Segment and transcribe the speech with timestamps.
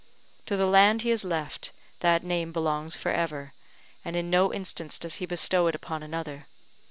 [0.47, 3.53] To the land he has left, that name belongs for ever,
[4.03, 6.47] and in no instance does he bestow it upon another.